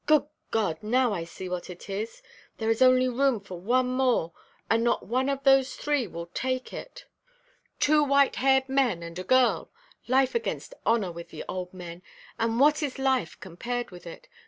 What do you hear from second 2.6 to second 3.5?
is only room